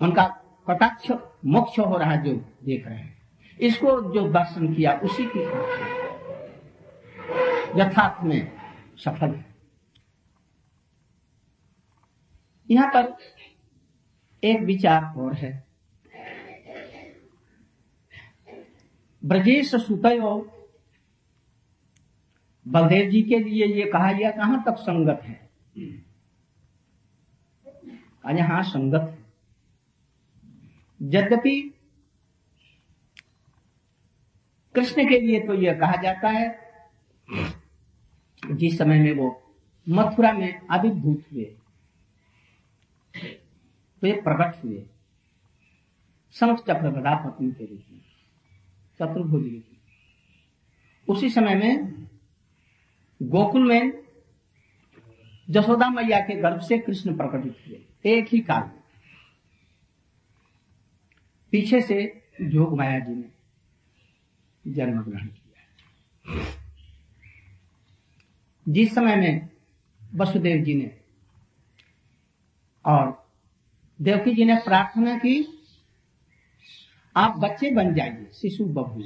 उनका 0.00 0.26
कटाक्ष, 0.68 1.10
मोक्ष 1.46 1.78
हो 1.78 1.96
रहा 1.96 2.10
है 2.10 2.22
जो 2.24 2.34
देख 2.64 2.86
रहे 2.86 2.96
हैं, 2.98 3.16
इसको 3.60 4.00
जो 4.14 4.28
दर्शन 4.28 4.74
किया, 4.74 4.92
उसी 5.04 5.26
की 5.26 5.42
यथार्थ 7.80 8.24
में 8.24 8.52
सफल 8.98 9.34
है। 9.34 9.44
यहाँ 12.70 12.88
पर 12.88 13.16
एक 14.42 14.60
विचार 14.60 15.12
और 15.18 15.34
है। 15.34 15.66
ब्रजेश 19.24 19.74
सुतय, 19.74 20.18
बलदेव 22.66 23.10
जी 23.10 23.22
के 23.22 23.38
लिए 23.38 23.66
ये 23.66 23.90
कहा 23.90 24.12
गया, 24.12 24.30
कहाँ 24.30 24.62
तक 24.66 24.76
संगत 24.76 25.20
है? 25.24 25.47
यहाँ 28.38 28.62
संगत 28.62 29.24
यद्यपि 31.02 31.74
कृष्ण 34.74 35.08
के 35.08 35.20
लिए 35.20 35.40
तो 35.40 35.54
यह 35.54 35.78
कहा 35.78 36.02
जाता 36.02 36.28
है 36.28 36.68
जिस 38.52 38.78
समय 38.78 38.98
में 38.98 39.12
वो 39.12 39.54
मथुरा 39.88 40.32
में 40.32 40.66
आविर्भूत 40.70 41.24
हुए 41.32 41.56
वे 44.02 44.12
प्रकट 44.12 44.64
हुए। 44.64 44.86
गदा 46.90 47.14
पत्नी 47.14 47.52
के 47.52 47.66
रूप 47.66 47.82
में 47.90 48.00
में। 49.50 49.62
उसी 51.08 51.30
समय 51.30 51.54
में 51.54 51.94
गोकुल 53.22 53.68
में 53.68 54.07
जसोदा 55.50 55.88
मैया 55.90 56.20
के 56.20 56.34
गर्भ 56.34 56.60
से 56.60 56.78
कृष्ण 56.78 57.16
प्रकटित 57.16 57.56
हुए। 57.66 57.80
एक 58.04 58.28
ही 58.32 58.40
काल 58.40 58.70
पीछे 61.52 61.80
से 61.80 62.28
जोग 62.42 62.76
माया 62.76 62.98
जी 62.98 63.14
ने 63.14 64.72
जन्म 64.72 65.02
ग्रहण 65.02 65.26
किया। 65.26 66.44
जिस 68.68 68.94
समय 68.94 69.16
में 69.16 69.48
वसुदेव 70.14 70.64
जी 70.64 70.74
ने 70.74 70.90
और 72.84 73.28
देवकी 74.00 74.34
जी 74.34 74.44
ने 74.44 74.54
प्रार्थना 74.54 75.16
की, 75.18 75.64
आप 77.16 77.38
बच्चे 77.38 77.70
बन 77.70 77.94
जाइए, 77.94 78.26
शिशु 78.34 78.64
बबू 78.64 79.02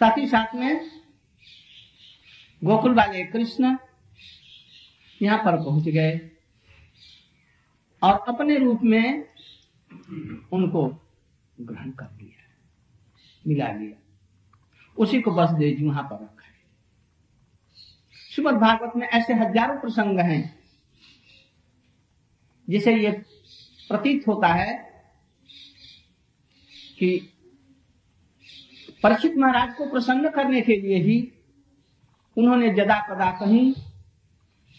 साथ 0.00 0.18
ही 0.18 0.26
साथ 0.26 0.54
में 0.54 1.03
गोकुल 2.64 2.94
वाले 2.94 3.24
कृष्ण 3.26 3.76
यहाँ 5.20 5.38
पर 5.38 5.56
पहुँच 5.64 5.88
गए 5.88 6.12
और 8.02 8.24
अपने 8.28 8.56
रूप 8.58 8.80
में 8.84 9.24
उनको 10.52 10.86
ग्रहण 11.58 11.90
कर 11.90 12.08
लिया, 12.12 12.46
मिला 13.44 13.72
लिया। 13.72 13.96
उसी 14.96 15.20
को 15.22 15.30
बस 15.32 15.50
दे 15.50 15.76
वहाँ 15.82 16.02
पर 16.02 16.14
रखा 16.14 16.46
है। 16.46 16.52
श्रीमद 18.30 18.54
भागवत 18.54 18.96
में 18.96 19.06
ऐसे 19.08 19.34
हज़ारों 19.34 19.76
प्रसंग 19.80 20.18
हैं, 20.20 20.54
जिसे 22.68 22.94
ये 22.94 23.10
प्रतीत 23.90 24.26
होता 24.28 24.48
है 24.48 24.72
कि 26.98 27.16
परीक्षित 29.02 29.36
महाराज 29.36 29.74
को 29.76 29.90
प्रसन्न 29.90 30.30
करने 30.30 30.60
के 30.60 30.76
लिए 30.76 30.98
ही 31.02 31.20
उन्होंने 32.36 32.70
जदा 32.74 33.00
कदा 33.08 33.30
कहीं 33.30 33.72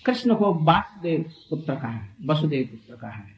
कृष्ण 0.06 0.36
को 0.36 0.54
वासुदेव 0.54 1.22
पुत्र 1.50 1.76
कहा 1.76 1.92
है, 1.92 2.16
वसुदेव 2.26 2.66
पुत्र 2.66 2.96
कहा 3.02 3.12
है 3.12 3.34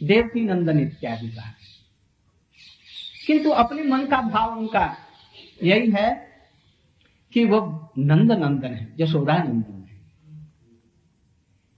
देवकी 0.00 0.40
नंदन 0.40 0.78
इत्यादि 0.80 1.28
कहा 1.28 1.52
किंतु 3.26 3.50
अपने 3.50 3.82
मन 3.82 4.06
का 4.06 4.20
भाव 4.22 4.58
उनका 4.58 4.96
यही 5.62 5.90
है 5.90 6.08
कि 7.32 7.44
वो 7.44 7.60
नंद 7.98 8.32
नंदन 8.32 8.74
है 8.74 8.94
यशोदा 9.00 9.36
नंदन 9.38 9.82
है। 9.82 9.98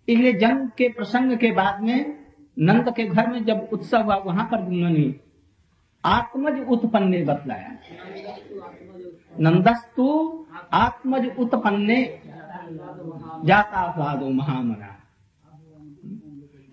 इसलिए 0.09 0.33
जन्म 0.33 0.69
के 0.69 0.89
प्रसंग 0.89 1.37
के 1.39 1.51
बाद 1.53 1.83
में, 1.83 2.19
नंद 2.57 2.93
के 2.97 3.05
घर 3.05 3.27
में 3.29 3.45
जब 3.45 3.69
उत्सव 3.73 4.03
हुआ, 4.03 4.17
वहाँ 4.17 4.45
पर 4.45 4.65
उन्होंने 4.67 5.15
आत्मज 6.05 6.61
उत्पन्ने 6.69 7.23
बतलाया। 7.25 7.71
नंदस्तु 9.41 10.47
आत्मज 10.73 11.37
उत्पन्ने 11.39 12.23
जाता 13.45 13.93
स्वादो 13.93 14.29
महामना। 14.29 14.97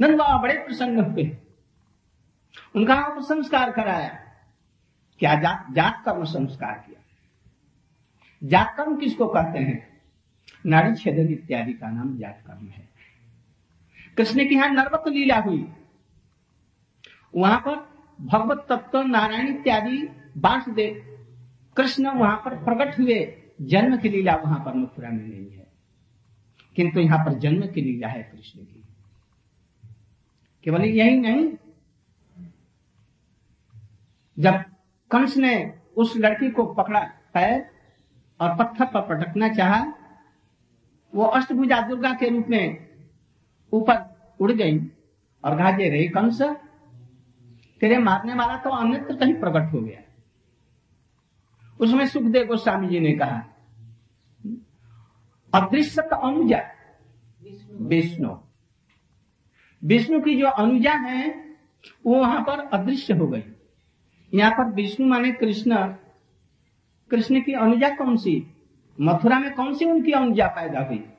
नंद 0.02 0.18
बाबा 0.20 0.38
बड़े 0.42 0.54
प्रसंग 0.54 1.00
हुए। 1.00 1.38
उनका 2.76 2.96
आप 2.96 3.22
संस्कार 3.22 3.72
कराया। 3.72 4.10
क्या 5.20 5.36
जात 5.36 5.68
जात 5.72 6.04
कर्म 6.06 6.24
संस्कार 6.24 6.84
किया? 6.88 7.02
जात 8.44 8.74
कर्म 8.78 8.98
किसको 8.98 9.28
कहते 9.28 9.60
हैं? 9.60 10.02
नारी 10.66 10.96
छेदन 10.96 11.34
इत्यादि 11.34 11.74
का 11.74 11.92
नाम 11.92 12.18
जात 12.18 12.44
कर्म 12.48 12.68
है। 12.68 12.90
कृष्ण 14.18 14.50
की 14.50 14.56
यहाँ 14.56 14.70
नर्वत 14.70 15.04
लीला 15.08 15.38
हुई। 15.38 15.74
वहाँ 17.36 17.60
पर 17.60 17.90
भगवत 18.22 18.66
तत्व, 18.70 19.02
नारायण 19.02 19.48
इत्यादि 19.48 20.10
बांसदेव 20.38 21.19
कृष्ण 21.80 22.10
वहाँ 22.10 22.42
पर 22.46 22.64
प्रकट 22.64 23.00
हुए। 23.00 23.44
जन्म 23.62 23.98
की 23.98 24.10
लीला 24.10 24.36
वहाँ 24.36 24.60
पर 24.66 24.74
मथुरा 24.74 25.10
में 25.10 25.28
नहीं 25.28 25.52
है। 25.52 25.68
किंतु 26.76 27.00
यहाँ 27.00 27.26
पर 27.26 27.34
जन्म 27.34 27.68
की 27.68 27.82
लीला 27.82 28.08
है 28.08 28.24
कृष्ण 28.24 28.60
की। 28.60 28.84
केवल 30.64 30.82
यही 30.82 31.20
नहीं, 31.20 31.54
जब 34.40 34.64
कंस 35.12 35.38
ने 35.38 35.74
उस 35.98 36.14
लड़की 36.18 36.52
को 36.52 36.66
पकड़ा 36.66 37.00
पैर 37.34 37.70
और 38.40 38.56
पत्थर 38.56 38.86
पर 38.86 39.02
पटकना 39.02 39.50
चाहा, 39.50 39.94
वो 41.16 41.26
अष्टभुजा 41.26 41.82
दुर्गा 41.82 42.14
के 42.14 42.30
रूप 42.30 42.48
में 42.48 42.88
ऊपर 43.74 43.96
उड़ 44.40 44.52
गई 44.52 44.80
और 45.44 45.56
घाजे 45.56 45.90
रही 45.90 46.08
कंस, 46.08 46.42
तेरे 47.82 47.98
मारने 47.98 48.34
वाला 48.34 48.58
तो 48.58 48.70
अन्यत्र 48.70 49.16
कहीं 49.16 49.34
प्रकट 49.34 49.74
हो 49.74 49.82
गया 49.82 50.02
उसमें 51.80 52.08
सुखदेव 52.08 52.48
गोस्वामी 52.48 52.88
जी 52.88 53.00
ने 53.00 53.12
कहा, 53.12 53.44
अदृश्य 55.54 56.02
का 56.02 56.16
अनुजा, 56.16 56.62
विष्णु। 57.72 58.38
विष्णु 59.84 60.22
की 60.22 60.40
जो 60.40 60.48
अनुजा 60.48 60.92
है, 60.92 61.30
वो 62.06 62.16
वहाँ 62.16 62.42
पर 62.42 62.60
अदृश्य 62.60 63.14
हो 63.14 63.28
गई। 63.28 63.44
यहाँ 64.34 64.52
पर 64.52 64.74
विष्णु 64.74 65.08
माने 65.08 65.32
कृष्ण। 65.32 65.76
कृष्ण 67.12 67.42
की 67.42 67.54
अनुजा 67.54 67.90
कौन 67.90 68.18
सी? 68.18 68.48
मथुरा 69.02 69.40
में 69.40 69.54
कौन 69.54 69.74
सी 69.74 69.86
उनकी 69.86 70.12
अनुजा 70.12 70.48
पैदा 70.48 70.80
हुई? 70.80 71.10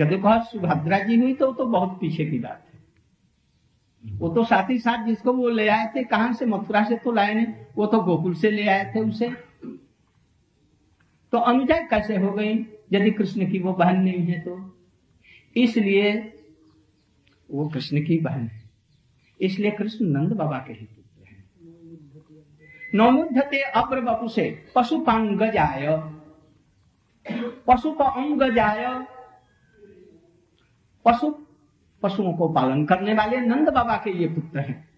यदि 0.00 0.18
कहा, 0.18 0.38
सुभद्रा 0.38 0.98
जी 0.98 1.16
हुई 1.16 1.34
तो 1.34 1.52
तो 1.52 1.66
बहुत 1.66 1.98
पीछे 2.00 2.24
की 2.24 2.38
बात 2.38 2.66
है। 2.74 2.80
वो 4.18 4.28
तो 4.28 4.44
साथ 4.44 4.70
ही 4.70 4.78
साथ 4.78 5.06
जिसको 5.06 5.32
वो 5.32 5.48
ले 5.48 5.68
आए 5.68 5.92
थे, 5.96 6.04
कहाँ 6.04 6.32
से? 6.32 6.46
मथुरा 6.46 6.84
से 6.84 6.96
तो 6.96 7.12
लाए 7.12 7.34
नहीं। 7.34 7.46
वो 7.76 7.86
तो 7.86 8.00
गोकुल 8.00 8.34
से 8.34 8.50
ले 8.50 8.68
आए 8.68 8.92
थे 8.94 9.00
उसे। 9.00 9.47
तो 11.32 11.38
अनुजा 11.38 11.76
कैसे 11.76 12.16
हो 12.16 12.32
गई? 12.32 12.66
यदि 12.92 13.10
कृष्ण 13.10 13.50
की 13.50 13.58
वो 13.58 13.72
बहन 13.72 14.00
नहीं 14.00 14.26
है 14.26 14.40
तो? 14.40 14.78
इसलिए 15.56 16.34
वो 17.50 17.68
कृष्ण 17.68 18.04
की 18.04 18.18
बहन 18.18 18.46
है। 18.46 18.70
इसलिए 19.40 19.70
कृष्ण 19.70 20.06
नंद 20.06 20.32
बाबा 20.32 20.58
के 20.58 20.72
ही 20.72 20.86
पुत्र 20.86 21.28
हैं। 21.28 21.50
नौमुद्धते 22.94 23.62
अप्र 23.62 24.00
बपु 24.00 24.28
से 24.28 24.66
पशु 24.76 24.98
पांग 24.98 25.40
जाय 25.40 25.86
पशु 27.66 27.92
का 27.92 28.04
अंग 28.04 28.42
जाय 28.42 29.06
पशु, 31.04 31.46
पशुओं 32.02 32.32
को 32.32 32.48
पालन 32.48 32.84
करने 32.86 33.14
वाले 33.14 33.36
नंद 33.36 33.68
बाबा 33.68 33.96
के 33.96 34.10
ये 34.10 34.28
पुत्र 34.28 34.60
हैं। 34.60 34.88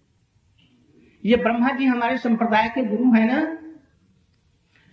ये 1.25 1.35
ब्रह्मा 1.35 1.69
जी 1.69 1.85
हमारे 1.85 2.17
संप्रदाय 2.17 2.69
के 2.69 2.85
गुरु 2.85 3.13
हैं 3.13 3.27
ना? 3.27 3.57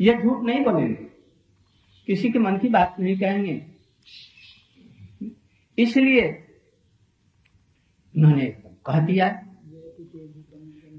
ये 0.00 0.14
झूठ 0.14 0.42
नहीं 0.42 0.64
बोलेंगे। 0.64 1.07
किसी 2.08 2.28
के 2.32 2.38
मन 2.38 2.56
की 2.58 2.68
बात 2.68 2.94
नहीं 3.00 3.18
कहेंगे। 3.18 3.60
इसलिए 5.78 6.26
उन्होंने 8.14 8.46
कह 8.86 8.98
दिया 9.06 9.28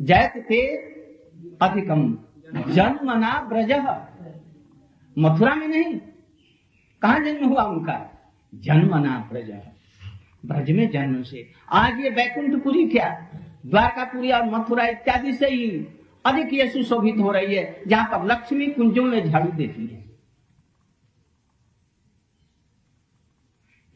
जैत 0.01 0.33
ते 0.49 0.59
अधिकम 1.61 2.01
जन्मना 2.69 3.31
ब्रज। 3.49 3.71
मथुरा 5.15 5.55
में 5.55 5.67
नहीं, 5.67 5.97
कहा 7.01 7.17
जन्म 7.19 7.45
हुआ 7.45 7.63
उनका? 7.63 7.97
जन्मना 8.53 9.17
ब्रज। 9.31 9.51
ब्रज 10.45 10.71
में 10.71 10.89
जन्म 10.89 11.23
से। 11.23 11.47
आज 11.71 11.99
ये 11.99 12.09
बैकुंठपुरी 12.11 12.87
क्या? 12.87 13.09
द्वारकापुरी 13.65 14.31
और 14.31 14.45
मथुरा 14.49 14.85
इत्यादि 14.87 15.33
से 15.33 15.47
ही 15.47 15.69
अधिक 16.25 16.53
ये 16.53 16.67
सुशोभित 16.69 17.17
हो 17.17 17.31
रही 17.31 17.55
है, 17.55 17.81
जहाँ 17.87 18.05
पर 18.05 18.25
लक्ष्मी 18.25 18.67
कुंजों 18.67 19.03
में 19.03 19.23
झाड़ू 19.23 19.51
देती 19.51 19.85
है। 19.87 20.08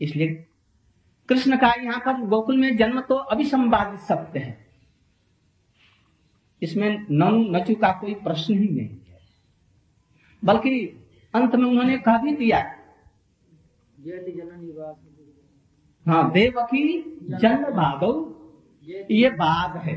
इसलिए 0.04 0.28
कृष्ण 1.30 1.58
का 1.58 1.74
यहाँ 1.82 2.00
पर 2.00 2.26
गोकुल 2.28 2.58
में 2.58 2.76
जन्म 2.78 3.02
तो 3.02 3.16
अभिसंवादित 3.16 4.00
सत्य 4.00 4.40
है। 4.40 4.58
इसमें 6.62 7.06
ननु 7.12 7.44
नचु 7.52 7.76
का 7.76 7.92
कोई 7.92 8.14
प्रश्न 8.24 8.54
ही 8.54 8.68
नहीं 8.68 8.88
है। 8.88 9.20
बल्कि 10.44 10.72
अंत 11.34 11.56
में 11.56 11.66
उन्होंने 11.66 11.98
कह 11.98 12.18
भी 12.18 12.36
दिया 12.36 12.60
हाँ। 16.06 16.32
देवकी 16.32 16.82
जन्म 17.32 17.72
भागव 17.72 18.14
ये 19.12 19.30
बाघ 19.30 19.78
है। 19.78 19.96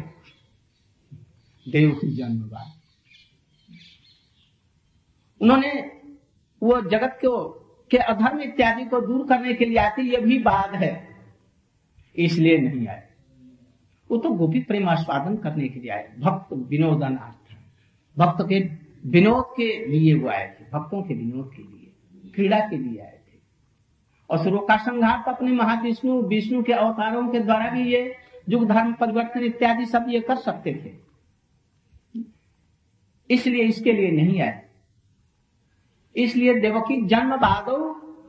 देव 1.66 1.90
की 1.92 2.10
जन्म 2.16 2.48
बाघ 2.48 2.66
उन्होंने 5.40 5.72
वो 6.62 6.80
जगत 6.82 7.18
को 7.24 7.32
के 7.90 7.96
अधर्म 7.96 8.40
इत्यादि 8.40 8.84
को 8.84 9.00
दूर 9.00 9.26
करने 9.26 9.54
के 9.54 9.64
लिए 9.64 9.76
आती, 9.76 10.02
ये 10.02 10.16
भी 10.16 10.38
बाघ 10.38 10.74
है। 10.74 11.08
इसलिए 12.16 12.58
नहीं 12.58 12.88
आए। 12.88 13.08
वो 14.10 14.16
तो 14.16 14.30
गोपी 14.30 14.60
प्रेम 14.60 14.88
आस्वादन 14.88 15.36
करने 15.36 15.68
के 15.68 15.80
लिए 15.80 15.90
आए। 15.90 16.14
भक्त 16.18 16.52
विनोदनार्थ 16.52 17.56
भक्त 18.18 18.46
के 18.48 18.60
विनोद 19.06 19.44
के 19.56 19.86
लिए 19.86 20.14
वो 20.14 20.28
आए 20.28 20.56
थे। 20.60 20.64
भक्तों 20.72 21.02
के 21.02 21.14
विनोद 21.14 21.50
के 21.56 21.62
लिए, 21.62 21.92
क्रीड़ा 22.30 22.58
के 22.58 22.78
लिए 22.78 23.00
आए 23.00 23.20
थे। 23.26 23.38
असुरों 24.30 24.58
का 24.58 24.76
संघार 24.76 25.22
तो 25.26 25.30
अपने 25.30 25.52
महाविष्णु, 25.52 26.22
विष्णु 26.22 26.62
के 26.62 26.72
अवतारों 26.72 27.28
के 27.28 27.40
द्वारा 27.40 27.70
भी 27.70 27.92
ये 27.92 28.14
युग 28.48 28.66
धर्म 28.66 28.92
परिवर्तन 28.92 29.44
इत्यादि 29.44 29.86
सब 29.86 30.06
ये 30.08 30.20
कर 30.20 30.36
सकते 30.36 30.72
थे। 30.72 31.06
इसलिए 33.30 33.64
इसके 33.64 33.92
लिए 33.92 34.10
नहीं 34.10 34.40
आए। 34.40 34.65
इसलिए 36.16 36.60
देवकी 36.60 37.06
जन्म 37.06 37.36
बादो 37.36 37.78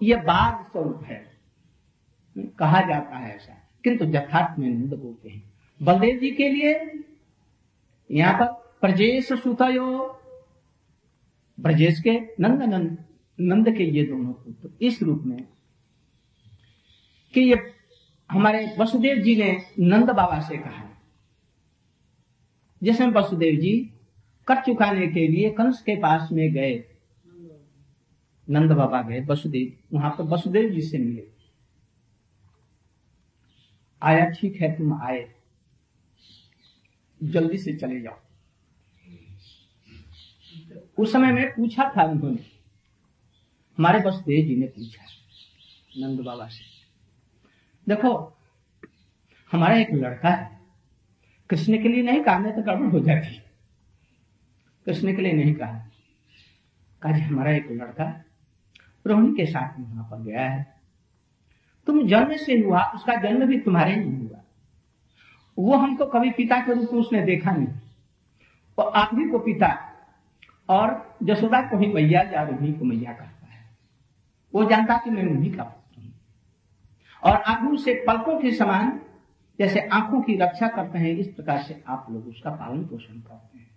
ये 0.04 0.16
बाघ 0.16 0.66
स्वरूप 0.72 1.04
है। 1.04 1.38
कहा 2.38 2.82
जाता 2.82 3.18
है 3.18 3.36
ऐसा। 3.36 3.54
किंतु 3.84 4.06
यथार्थ 4.06 4.60
में 4.60 4.70
नंद 4.70 4.94
बोलते 4.94 5.30
हैं। 5.30 5.54
बलदेव 5.82 6.20
जी 6.20 6.32
के 6.32 6.50
लिए 6.50 7.04
यहाँ 8.12 8.34
पर 8.34 8.46
प्रजेश 8.82 9.34
सुतयो। 9.34 10.20
ब्रजेश 11.60 12.00
के 12.00 12.20
नंद 12.40 12.64
नंद 12.64 12.98
नंद 13.40 13.70
के 13.78 13.84
ये 13.84 14.04
दोनों 14.04 14.34
पुत्र 14.34 14.70
इस 14.82 15.04
रूप 15.04 15.24
में 15.26 15.48
कि 17.34 17.42
ये 17.42 17.74
हमारे 18.32 18.76
वसुदेव 18.80 19.18
जी 19.18 19.36
ने 19.36 19.58
नंद 19.80 20.10
बाबा 20.10 20.40
से 20.40 20.58
कहा 20.58 21.02
जिसमें 22.84 23.08
वसुदेव 23.08 23.56
जी 23.56 23.94
कर 24.48 24.62
चुकाने 24.62 25.08
के 25.08 25.28
लिए 25.28 25.50
कंस 25.50 25.82
के 25.82 25.96
पास 25.96 26.30
में 26.32 26.54
गए। 26.54 26.97
नंद 28.50 28.72
बाबा 28.72 29.02
गए, 29.02 29.20
वसुदेव, 29.22 29.98
वहाँ 29.98 30.12
पर 30.12 30.24
वसुदेव 30.24 30.70
जी 30.70 30.82
से 30.82 30.98
मिले। 30.98 31.28
आया, 34.02 34.26
ठीक 34.30 34.62
है, 34.62 34.78
तुम 34.78 34.94
आए। 34.94 35.36
जल्दी 37.24 37.58
से 37.58 37.76
चले 37.76 38.02
जाओ। 38.02 38.20
उस 41.00 41.12
समय 41.14 41.32
में 41.32 41.50
पूछा 41.52 41.92
था 41.98 42.04
उन्होंने। 42.04 42.46
हमारे 43.78 44.00
वसुदेव 44.00 44.46
जी 44.46 44.56
ने 44.56 44.68
पूछा 44.68 45.04
नंद 45.98 46.20
बाबा 46.20 46.48
से, 46.48 46.64
देखो, 47.88 48.38
हमारा 49.52 49.76
एक 49.78 49.94
लड़का 49.94 50.30
है। 50.30 50.60
कृष्ण 51.50 51.82
के 51.84 51.90
लिए 51.90 52.04
नहीं 52.04 52.22
कहा 52.22 52.52
तो 52.52 52.62
गड़बड़ 52.62 52.88
हो 52.88 53.00
जाती। 53.00 53.36
कृष्ण 54.86 55.16
के 55.16 55.22
लिए 55.22 55.34
नहीं 55.34 55.54
कहा। 55.54 55.80
कहा 57.02 57.26
हमारा 57.26 57.52
एक 57.52 57.68
लड़का 57.72 58.24
रोहिणी 59.08 59.36
के 59.36 59.46
साथ 59.46 59.80
वहाँ 59.80 60.04
पर 60.04 60.22
गया 60.22 60.50
है। 60.50 60.78
तुम 61.88 62.08
जन्म 62.08 62.36
से 62.38 62.60
हुआ, 62.60 62.84
उसका 62.84 63.16
जन्म 63.16 63.46
भी 63.46 63.60
तुम्हारे 63.60 63.96
नहीं 63.96 64.30
हुआ। 64.30 64.38
वो 65.60 65.76
हमको 65.76 66.06
कभी 66.06 66.32
पिता 66.32 66.62
के 66.62 66.74
रूप 66.74 66.90
में 66.94 67.00
उसने 67.00 67.22
देखा 67.22 67.52
नहीं। 67.52 67.68
वो 68.80 68.84
आखिरी 68.84 69.30
को 69.30 69.40
पिता 69.40 69.94
और 70.70 71.18
जसोदा 71.24 71.62
को 71.62 71.78
ही 71.78 71.88
मैया 71.88 72.22
या 72.22 72.44
रोहिणी 72.44 72.74
को 72.74 72.86
मैया 72.86 73.14
कहता 73.14 73.48
है। 73.48 73.66
वो 74.54 74.66
जानता 74.66 74.98
कि 74.98 75.10
मैं 75.10 75.26
उन्हीं 75.26 75.54
का 75.54 75.64
पुत्र 75.64 76.02
हूँ। 76.02 76.14
और 77.24 77.36
आगू 77.36 77.78
से 77.78 78.04
पलकों 78.08 78.40
के 78.40 78.52
समान, 78.52 79.02
जैसे 79.60 79.80
आँखों 79.80 80.22
की 80.22 80.38
रक्षा 80.38 80.68
करते 80.68 81.00
हैं, 81.00 81.10
इस 81.10 81.28
प्रकार 81.28 81.58
से 81.58 81.84
आप 81.88 82.08
लोग 82.12 82.28
उसका 82.28 82.50
पालन 82.50 82.84
पोषण 82.84 83.20
करते 83.20 83.58
हैं। 83.58 83.77